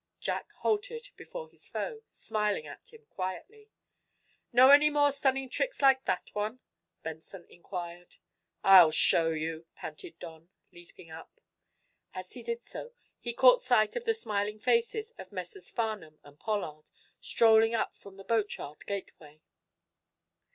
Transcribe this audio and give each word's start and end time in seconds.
Jack 0.19 0.51
halted 0.63 1.11
before 1.15 1.47
his 1.47 1.67
foe, 1.67 2.01
smiling 2.07 2.65
at 2.65 2.91
him 2.91 3.05
quietly. 3.05 3.69
"Know 4.51 4.71
any 4.71 4.89
more 4.89 5.11
stunning 5.11 5.47
tricks 5.47 5.79
like 5.79 6.05
that 6.05 6.33
one?" 6.33 6.59
Benson 7.03 7.45
inquired. 7.47 8.15
"I'll 8.63 8.89
show 8.89 9.29
you!" 9.29 9.67
panted 9.75 10.17
Don, 10.17 10.49
leaping 10.71 11.11
up. 11.11 11.39
As 12.15 12.33
he 12.33 12.41
did 12.41 12.63
so, 12.63 12.93
he 13.19 13.31
caught 13.31 13.61
sight 13.61 13.95
of 13.95 14.05
the 14.05 14.15
smiling 14.15 14.57
faces 14.57 15.13
of 15.19 15.31
Messrs. 15.31 15.69
Farnum 15.69 16.17
and 16.23 16.39
Pollard, 16.39 16.89
strolling 17.19 17.75
up 17.75 17.95
from 17.95 18.17
the 18.17 18.23
boatyard 18.23 18.83
gateway. 18.87 19.39